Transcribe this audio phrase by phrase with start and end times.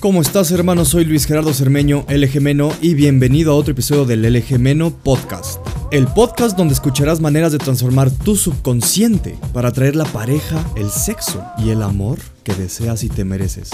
[0.00, 0.84] ¿Cómo estás hermano?
[0.84, 5.58] Soy Luis Gerardo Cermeño, LG Meno, y bienvenido a otro episodio del LG Meno Podcast.
[5.90, 11.44] El podcast donde escucharás maneras de transformar tu subconsciente para atraer la pareja, el sexo
[11.58, 13.70] y el amor que deseas y te mereces.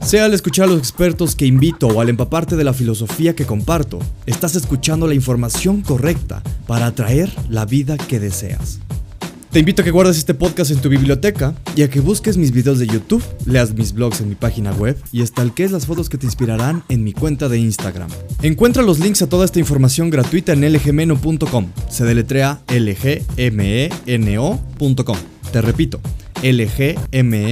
[0.00, 3.44] Sea al escuchar a los expertos que invito o al empaparte de la filosofía que
[3.44, 8.80] comparto, estás escuchando la información correcta para atraer la vida que deseas.
[9.50, 12.52] Te invito a que guardes este podcast en tu biblioteca y a que busques mis
[12.52, 16.18] videos de YouTube, leas mis blogs en mi página web y estalques las fotos que
[16.18, 18.10] te inspirarán en mi cuenta de Instagram.
[18.42, 21.72] Encuentra los links a toda esta información gratuita en lgmeno.com.
[21.88, 23.16] Se deletrea lgmeno.com.
[25.50, 25.98] Te repito,
[26.42, 27.48] lgmeno.com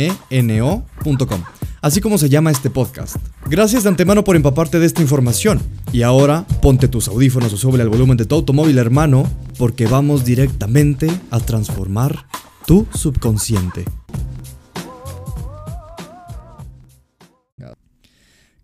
[1.87, 3.15] así como se llama este podcast.
[3.49, 5.63] Gracias de antemano por empaparte de esta información.
[5.93, 10.25] Y ahora ponte tus audífonos o sube al volumen de tu automóvil hermano, porque vamos
[10.25, 12.27] directamente a transformar
[12.67, 13.85] tu subconsciente.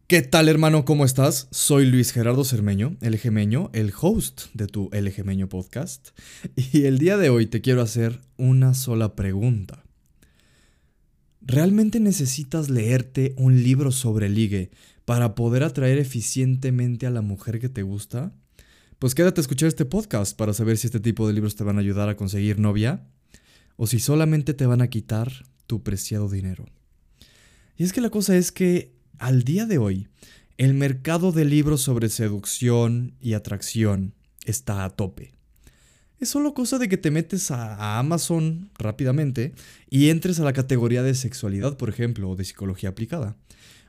[0.08, 0.84] ¿Qué tal hermano?
[0.84, 1.46] ¿Cómo estás?
[1.52, 5.12] Soy Luis Gerardo Cermeño, el Gemeño, el host de tu El
[5.48, 6.08] podcast.
[6.56, 9.81] Y el día de hoy te quiero hacer una sola pregunta.
[11.52, 14.70] ¿Realmente necesitas leerte un libro sobre ligue
[15.04, 18.32] para poder atraer eficientemente a la mujer que te gusta?
[18.98, 21.76] Pues quédate a escuchar este podcast para saber si este tipo de libros te van
[21.76, 23.06] a ayudar a conseguir novia
[23.76, 25.30] o si solamente te van a quitar
[25.66, 26.64] tu preciado dinero.
[27.76, 30.08] Y es que la cosa es que al día de hoy
[30.56, 34.14] el mercado de libros sobre seducción y atracción
[34.46, 35.34] está a tope.
[36.22, 39.54] Es solo cosa de que te metes a, Amazon rápidamente
[39.90, 43.36] y entres a la categoría de sexualidad, por ejemplo, o de psicología aplicada.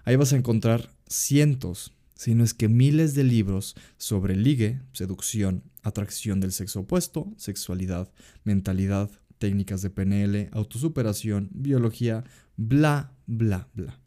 [0.03, 5.61] Ahí vas a encontrar cientos, si no es que miles de libros sobre ligue, seducción,
[5.83, 8.11] atracción del sexo opuesto, sexualidad,
[8.43, 12.23] mentalidad, técnicas de PNL, autosuperación, biología,
[12.57, 13.99] bla, bla, bla.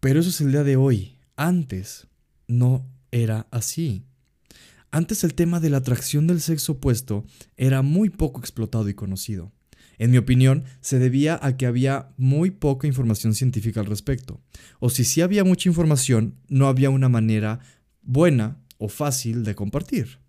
[0.00, 1.18] Pero eso es el día de hoy.
[1.36, 2.06] Antes
[2.48, 4.06] no era así.
[4.94, 7.24] Antes el tema de la atracción del sexo opuesto
[7.56, 9.50] era muy poco explotado y conocido.
[9.98, 14.40] En mi opinión, se debía a que había muy poca información científica al respecto.
[14.78, 17.58] O si sí había mucha información, no había una manera
[18.02, 20.20] buena o fácil de compartir.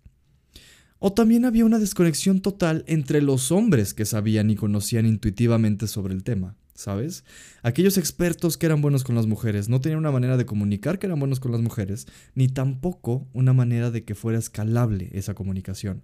[0.98, 6.12] O también había una desconexión total entre los hombres que sabían y conocían intuitivamente sobre
[6.12, 6.56] el tema.
[6.76, 7.24] ¿Sabes?
[7.62, 11.06] Aquellos expertos que eran buenos con las mujeres no tenían una manera de comunicar que
[11.06, 16.02] eran buenos con las mujeres, ni tampoco una manera de que fuera escalable esa comunicación.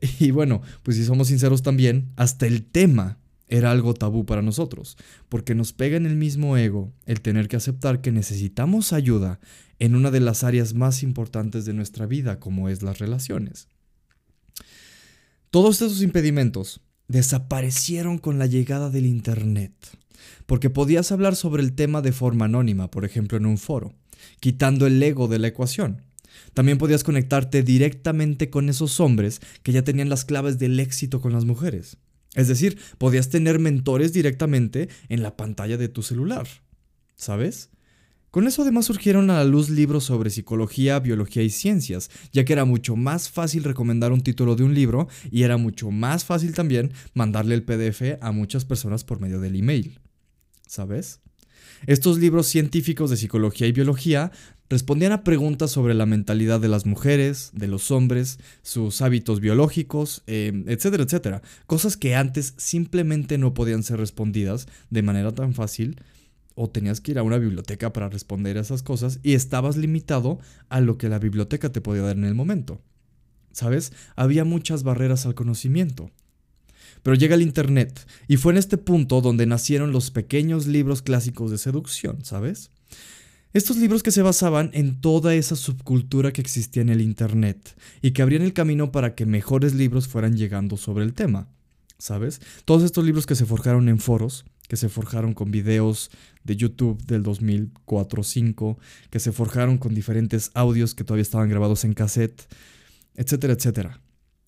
[0.20, 4.96] Y bueno, pues si somos sinceros también, hasta el tema era algo tabú para nosotros,
[5.28, 9.40] porque nos pega en el mismo ego el tener que aceptar que necesitamos ayuda
[9.78, 13.68] en una de las áreas más importantes de nuestra vida, como es las relaciones.
[15.50, 19.72] Todos esos impedimentos desaparecieron con la llegada del Internet,
[20.46, 23.94] porque podías hablar sobre el tema de forma anónima, por ejemplo en un foro,
[24.40, 26.02] quitando el ego de la ecuación.
[26.54, 31.32] También podías conectarte directamente con esos hombres que ya tenían las claves del éxito con
[31.32, 31.96] las mujeres.
[32.34, 36.46] Es decir, podías tener mentores directamente en la pantalla de tu celular.
[37.16, 37.70] ¿Sabes?
[38.30, 42.52] Con eso además surgieron a la luz libros sobre psicología, biología y ciencias, ya que
[42.52, 46.54] era mucho más fácil recomendar un título de un libro y era mucho más fácil
[46.54, 49.98] también mandarle el PDF a muchas personas por medio del email.
[50.66, 51.20] ¿Sabes?
[51.86, 54.30] Estos libros científicos de psicología y biología
[54.68, 60.22] respondían a preguntas sobre la mentalidad de las mujeres, de los hombres, sus hábitos biológicos,
[60.26, 61.42] em, etcétera, etcétera.
[61.66, 65.96] Cosas que antes simplemente no podían ser respondidas de manera tan fácil
[66.58, 70.40] o tenías que ir a una biblioteca para responder a esas cosas y estabas limitado
[70.68, 72.82] a lo que la biblioteca te podía dar en el momento.
[73.52, 73.92] ¿Sabes?
[74.16, 76.10] Había muchas barreras al conocimiento.
[77.02, 81.50] Pero llega el Internet y fue en este punto donde nacieron los pequeños libros clásicos
[81.50, 82.70] de seducción, ¿sabes?
[83.54, 88.10] Estos libros que se basaban en toda esa subcultura que existía en el Internet y
[88.10, 91.48] que abrían el camino para que mejores libros fueran llegando sobre el tema,
[91.98, 92.40] ¿sabes?
[92.64, 96.10] Todos estos libros que se forjaron en foros, que se forjaron con videos
[96.44, 98.76] de YouTube del 2004-5,
[99.10, 102.46] que se forjaron con diferentes audios que todavía estaban grabados en cassette,
[103.16, 104.00] etcétera, etcétera.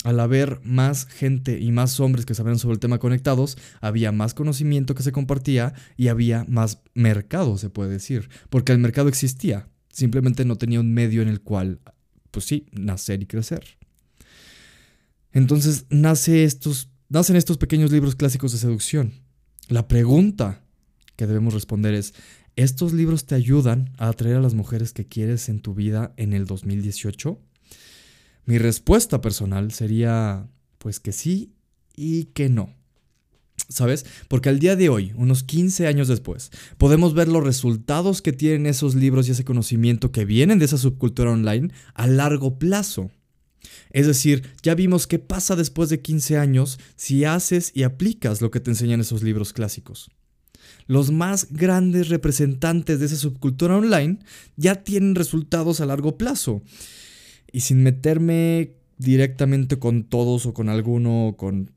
[0.03, 4.33] Al haber más gente y más hombres que sabían sobre el tema conectados, había más
[4.33, 9.69] conocimiento que se compartía y había más mercado, se puede decir, porque el mercado existía,
[9.93, 11.81] simplemente no tenía un medio en el cual,
[12.31, 13.79] pues sí, nacer y crecer.
[15.33, 19.13] Entonces nace estos, nacen estos pequeños libros clásicos de seducción,
[19.71, 20.63] la pregunta
[21.17, 22.13] que debemos responder es,
[22.57, 26.33] ¿estos libros te ayudan a atraer a las mujeres que quieres en tu vida en
[26.33, 27.41] el 2018?
[28.47, 31.55] Mi respuesta personal sería, pues que sí
[31.95, 32.75] y que no.
[33.69, 34.05] ¿Sabes?
[34.27, 38.67] Porque al día de hoy, unos 15 años después, podemos ver los resultados que tienen
[38.67, 43.13] esos libros y ese conocimiento que vienen de esa subcultura online a largo plazo.
[43.91, 48.51] Es decir, ya vimos qué pasa después de 15 años si haces y aplicas lo
[48.51, 50.11] que te enseñan esos libros clásicos.
[50.87, 54.19] Los más grandes representantes de esa subcultura online
[54.57, 56.63] ya tienen resultados a largo plazo.
[57.53, 61.73] Y sin meterme directamente con todos o con alguno o con,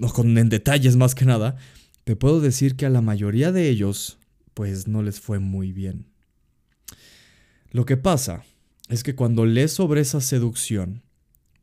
[0.00, 1.56] o con en detalles más que nada,
[2.04, 4.18] te puedo decir que a la mayoría de ellos
[4.54, 6.06] pues no les fue muy bien.
[7.70, 8.44] Lo que pasa
[8.88, 11.02] es que cuando lees sobre esa seducción,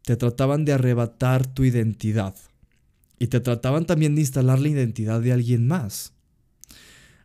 [0.05, 2.35] te trataban de arrebatar tu identidad
[3.19, 6.13] y te trataban también de instalar la identidad de alguien más.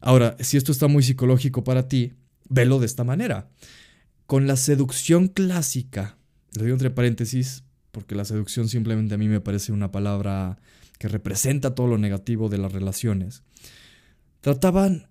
[0.01, 2.13] Ahora, si esto está muy psicológico para ti,
[2.49, 3.49] velo de esta manera.
[4.27, 6.19] Con la seducción clásica,
[6.55, 10.59] lo digo entre paréntesis porque la seducción simplemente a mí me parece una palabra
[10.99, 13.43] que representa todo lo negativo de las relaciones,
[14.41, 15.09] trataban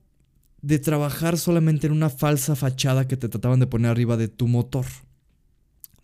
[0.62, 4.48] de trabajar solamente en una falsa fachada que te trataban de poner arriba de tu
[4.48, 4.86] motor.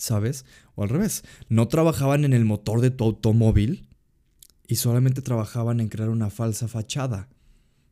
[0.04, 0.44] ¿Sabes?
[0.76, 3.88] O al revés, no trabajaban en el motor de tu automóvil
[4.68, 7.30] y solamente trabajaban en crear una falsa fachada.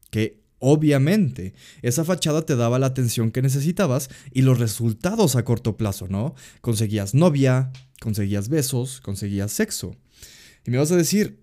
[0.09, 5.77] Que obviamente esa fachada te daba la atención que necesitabas y los resultados a corto
[5.77, 6.35] plazo, ¿no?
[6.59, 7.71] Conseguías novia,
[8.01, 9.95] conseguías besos, conseguías sexo.
[10.65, 11.41] Y me vas a decir,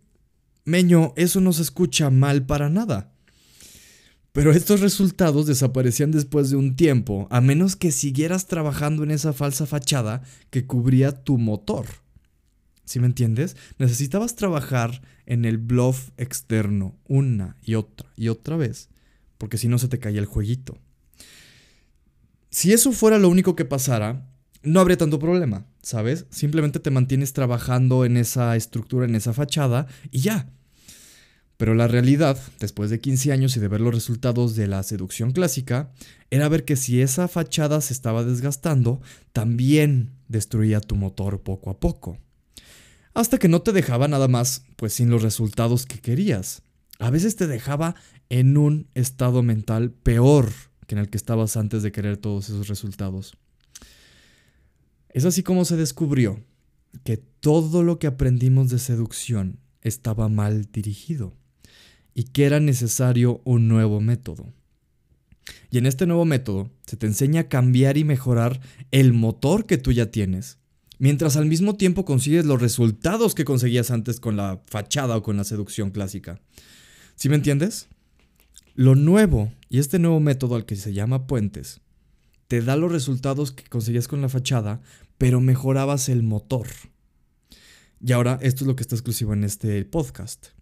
[0.66, 3.14] Meño, eso no se escucha mal para nada.
[4.32, 9.32] Pero estos resultados desaparecían después de un tiempo, a menos que siguieras trabajando en esa
[9.32, 11.86] falsa fachada que cubría tu motor.
[12.84, 13.56] ¿Sí me entiendes?
[13.78, 18.88] Necesitabas trabajar en el bluff externo una y otra y otra vez,
[19.36, 20.78] porque si no se te caía el jueguito.
[22.50, 24.26] Si eso fuera lo único que pasara,
[24.62, 26.26] no habría tanto problema, ¿sabes?
[26.30, 30.50] Simplemente te mantienes trabajando en esa estructura, en esa fachada y ya.
[31.58, 35.32] Pero la realidad, después de 15 años y de ver los resultados de la seducción
[35.32, 35.92] clásica,
[36.30, 39.02] era ver que si esa fachada se estaba desgastando,
[39.32, 42.16] también destruía tu motor poco a poco.
[43.12, 46.62] Hasta que no te dejaba nada más, pues sin los resultados que querías.
[47.00, 47.96] A veces te dejaba
[48.28, 50.52] en un estado mental peor
[50.86, 53.36] que en el que estabas antes de querer todos esos resultados.
[55.08, 56.40] Es así como se descubrió
[57.02, 61.34] que todo lo que aprendimos de seducción estaba mal dirigido
[62.18, 64.52] y que era necesario un nuevo método.
[65.70, 68.60] Y en este nuevo método se te enseña a cambiar y mejorar
[68.90, 70.58] el motor que tú ya tienes,
[70.98, 75.36] mientras al mismo tiempo consigues los resultados que conseguías antes con la fachada o con
[75.36, 76.40] la seducción clásica.
[77.14, 77.86] ¿Sí me entiendes?
[78.74, 81.82] Lo nuevo, y este nuevo método al que se llama puentes,
[82.48, 84.80] te da los resultados que conseguías con la fachada,
[85.18, 86.66] pero mejorabas el motor.
[88.04, 90.57] Y ahora esto es lo que está exclusivo en este podcast.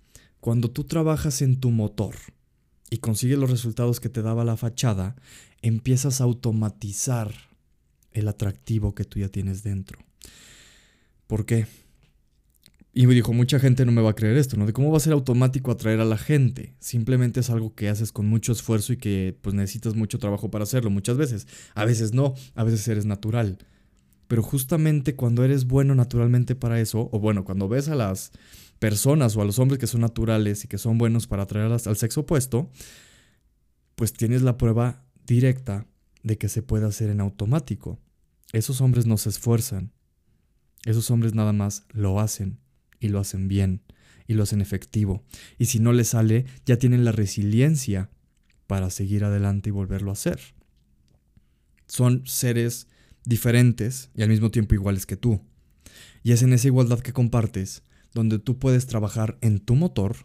[0.47, 2.15] Cuando tú trabajas en tu motor
[2.89, 5.17] y consigues los resultados que te daba la fachada,
[5.61, 7.35] empiezas a automatizar
[8.13, 9.99] el atractivo que tú ya tienes dentro.
[11.27, 11.67] ¿Por qué?
[12.95, 14.67] Y me dijo, mucha gente no me va a creer esto, ¿no?
[14.67, 16.77] De cómo va a ser automático atraer a la gente.
[16.79, 20.63] Simplemente es algo que haces con mucho esfuerzo y que pues necesitas mucho trabajo para
[20.63, 21.49] hacerlo muchas veces.
[21.75, 23.59] A veces no, a veces eres natural.
[24.29, 28.31] Pero justamente cuando eres bueno naturalmente para eso, o bueno, cuando ves a las
[28.79, 31.97] personas o a los hombres que son naturales y que son buenos para atraer al
[31.97, 32.71] sexo opuesto,
[33.95, 35.87] pues tienes la prueba directa
[36.23, 37.99] de que se puede hacer en automático.
[38.53, 39.93] Esos hombres no se esfuerzan.
[40.85, 42.59] Esos hombres nada más lo hacen
[43.01, 43.83] y lo hacen bien
[44.27, 45.25] y lo hacen efectivo.
[45.59, 48.11] Y si no les sale, ya tienen la resiliencia
[48.67, 50.41] para seguir adelante y volverlo a hacer.
[51.87, 52.89] Son seres
[53.25, 55.41] diferentes y al mismo tiempo iguales que tú.
[56.23, 57.83] Y es en esa igualdad que compartes
[58.17, 60.17] donde tú puedes trabajar en tu motor,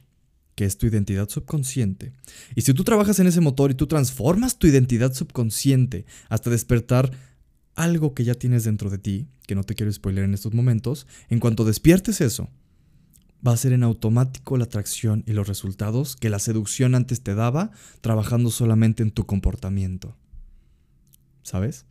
[0.56, 2.14] que es tu identidad subconsciente.
[2.56, 7.12] Y si tú trabajas en ese motor y tú transformas tu identidad subconsciente hasta despertar
[7.76, 11.06] algo que ya tienes dentro de ti, que no te quiero spoiler en estos momentos,
[11.30, 12.50] en cuanto despiertes eso,
[13.46, 17.36] va a ser en automático la atracción y los resultados que la seducción antes te
[17.36, 17.72] daba
[18.02, 20.16] trabajando solamente en tu comportamiento.
[21.44, 21.86] ¿Sabes?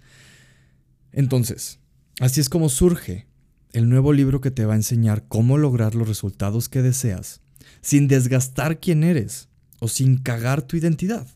[1.13, 1.81] Entonces,
[2.21, 3.27] así es como surge
[3.73, 7.41] el nuevo libro que te va a enseñar cómo lograr los resultados que deseas
[7.81, 9.49] sin desgastar quién eres
[9.79, 11.27] o sin cagar tu identidad.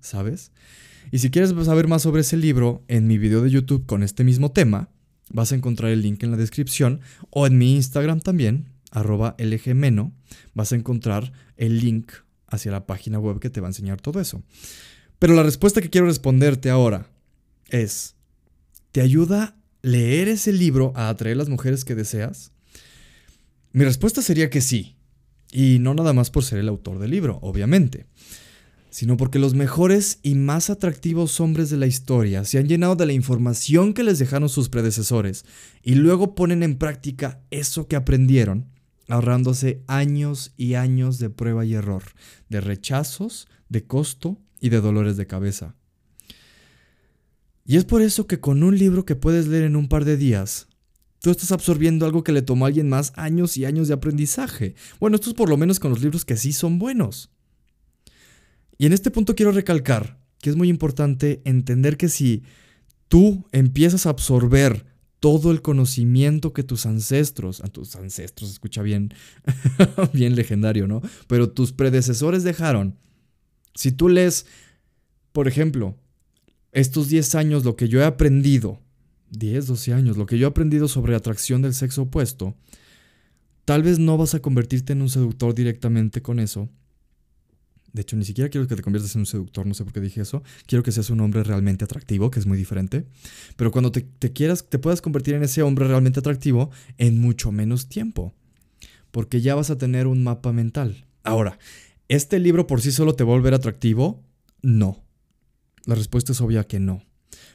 [0.00, 0.52] ¿Sabes?
[1.10, 4.24] Y si quieres saber más sobre ese libro, en mi video de YouTube con este
[4.24, 4.90] mismo tema,
[5.30, 10.12] vas a encontrar el link en la descripción o en mi Instagram también, arroba lgmeno,
[10.54, 12.12] vas a encontrar el link
[12.46, 14.42] hacia la página web que te va a enseñar todo eso.
[15.18, 17.08] Pero la respuesta que quiero responderte ahora
[17.68, 18.14] es,
[18.92, 22.52] ¿te ayuda leer ese libro a atraer las mujeres que deseas?
[23.72, 24.96] Mi respuesta sería que sí.
[25.52, 28.06] Y no nada más por ser el autor del libro, obviamente,
[28.90, 33.06] sino porque los mejores y más atractivos hombres de la historia se han llenado de
[33.06, 35.44] la información que les dejaron sus predecesores
[35.82, 38.70] y luego ponen en práctica eso que aprendieron,
[39.08, 42.02] ahorrándose años y años de prueba y error,
[42.48, 45.76] de rechazos, de costo y de dolores de cabeza.
[47.66, 50.16] Y es por eso que con un libro que puedes leer en un par de
[50.16, 50.68] días,
[51.20, 54.74] tú estás absorbiendo algo que le tomó a alguien más años y años de aprendizaje.
[55.00, 57.30] Bueno, esto es por lo menos con los libros que sí son buenos.
[58.76, 62.42] Y en este punto quiero recalcar que es muy importante entender que si
[63.08, 64.84] tú empiezas a absorber
[65.18, 69.14] todo el conocimiento que tus ancestros, a tus ancestros, escucha bien,
[70.12, 71.00] bien legendario, ¿no?
[71.28, 72.98] Pero tus predecesores dejaron.
[73.74, 74.44] Si tú lees,
[75.32, 75.96] por ejemplo,
[76.74, 78.80] estos 10 años, lo que yo he aprendido,
[79.30, 82.54] 10, 12 años, lo que yo he aprendido sobre atracción del sexo opuesto,
[83.64, 86.68] tal vez no vas a convertirte en un seductor directamente con eso,
[87.94, 90.00] de hecho, ni siquiera quiero que te conviertas en un seductor, no sé por qué
[90.00, 90.42] dije eso.
[90.66, 93.06] Quiero que seas un hombre realmente atractivo, que es muy diferente.
[93.54, 97.88] Pero cuando te, quieras, te puedas convertir en ese hombre realmente atractivo en mucho menos
[97.88, 98.34] tiempo.
[99.12, 101.06] Porque ya vas a tener un mapa mental.
[101.22, 101.60] Ahora,
[102.08, 104.24] ¿este libro por sí solo te va a volver atractivo?
[104.60, 105.03] No.
[105.86, 107.02] La respuesta es obvia que no.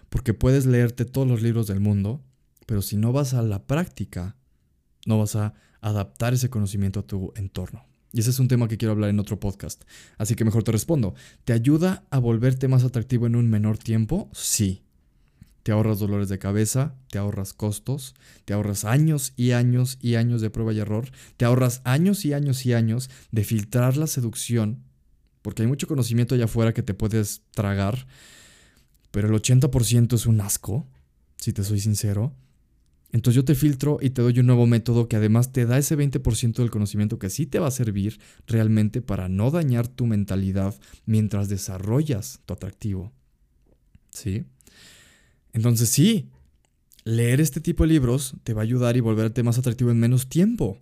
[0.09, 2.23] Porque puedes leerte todos los libros del mundo,
[2.65, 4.35] pero si no vas a la práctica,
[5.05, 7.85] no vas a adaptar ese conocimiento a tu entorno.
[8.11, 9.83] Y ese es un tema que quiero hablar en otro podcast.
[10.17, 11.13] Así que mejor te respondo.
[11.45, 14.29] ¿Te ayuda a volverte más atractivo en un menor tiempo?
[14.33, 14.83] Sí.
[15.63, 20.41] Te ahorras dolores de cabeza, te ahorras costos, te ahorras años y años y años
[20.41, 24.83] de prueba y error, te ahorras años y años y años de filtrar la seducción,
[25.41, 28.07] porque hay mucho conocimiento allá afuera que te puedes tragar,
[29.11, 30.87] pero el 80% es un asco,
[31.37, 32.33] si te soy sincero.
[33.11, 35.97] Entonces yo te filtro y te doy un nuevo método que además te da ese
[35.97, 40.75] 20% del conocimiento que sí te va a servir realmente para no dañar tu mentalidad
[41.05, 43.11] mientras desarrollas tu atractivo.
[44.11, 44.45] ¿Sí?
[45.53, 46.29] Entonces sí,
[47.03, 50.29] leer este tipo de libros te va a ayudar y volverte más atractivo en menos
[50.29, 50.77] tiempo.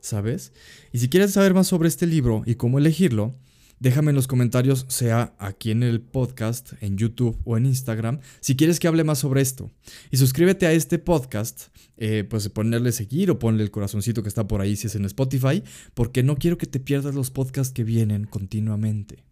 [0.00, 0.52] ¿Sabes?
[0.92, 3.34] Y si quieres saber más sobre este libro y cómo elegirlo,
[3.80, 8.56] Déjame en los comentarios, sea aquí en el podcast, en YouTube o en Instagram, si
[8.56, 9.70] quieres que hable más sobre esto.
[10.10, 14.48] Y suscríbete a este podcast, eh, pues ponerle seguir o ponle el corazoncito que está
[14.48, 15.62] por ahí si es en Spotify,
[15.94, 19.22] porque no quiero que te pierdas los podcasts que vienen continuamente.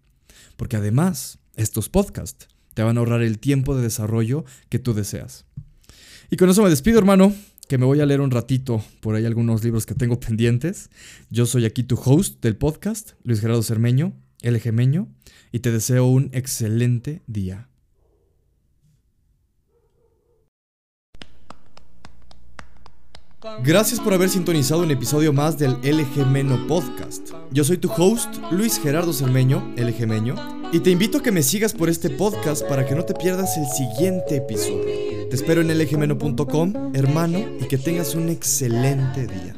[0.56, 5.44] Porque además, estos podcasts te van a ahorrar el tiempo de desarrollo que tú deseas.
[6.30, 7.34] Y con eso me despido, hermano
[7.68, 10.90] que me voy a leer un ratito por ahí algunos libros que tengo pendientes.
[11.30, 14.14] Yo soy aquí tu host del podcast, Luis Gerardo Cermeño.
[14.46, 15.08] El Gemeño,
[15.50, 17.68] y te deseo un excelente día.
[23.64, 27.30] Gracias por haber sintonizado un episodio más del LG Podcast.
[27.52, 30.06] Yo soy tu host, Luis Gerardo Cermeño, LG
[30.72, 33.56] y te invito a que me sigas por este podcast para que no te pierdas
[33.56, 35.28] el siguiente episodio.
[35.28, 39.54] Te espero en lgmeno.com, hermano, y que tengas un excelente día.